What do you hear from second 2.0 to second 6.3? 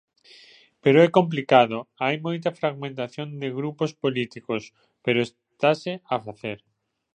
hai moita fragmentación de grupos políticos, pero estase a